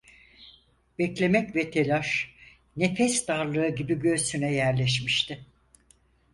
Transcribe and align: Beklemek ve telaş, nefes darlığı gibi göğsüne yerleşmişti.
Beklemek 0.99 1.55
ve 1.55 1.71
telaş, 1.71 2.35
nefes 2.77 3.27
darlığı 3.27 3.69
gibi 3.75 3.99
göğsüne 3.99 4.53
yerleşmişti. 4.53 5.45